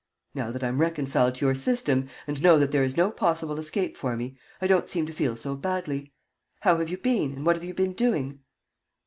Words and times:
"Now 0.33 0.49
that 0.49 0.63
I'm 0.63 0.81
reconciled 0.81 1.35
to 1.35 1.45
your 1.45 1.53
system, 1.53 2.07
and 2.25 2.41
know 2.41 2.57
that 2.57 2.71
there 2.71 2.83
is 2.83 2.97
no 2.97 3.11
possible 3.11 3.59
escape 3.59 3.95
for 3.95 4.17
me, 4.17 4.35
I 4.59 4.65
don't 4.65 4.89
seem 4.89 5.05
to 5.05 5.13
feel 5.13 5.35
so 5.35 5.55
badly. 5.55 6.11
How 6.61 6.77
have 6.77 6.89
you 6.89 6.97
been, 6.97 7.33
and 7.33 7.45
what 7.45 7.55
have 7.55 7.63
you 7.63 7.75
been 7.75 7.93
doing?" 7.93 8.39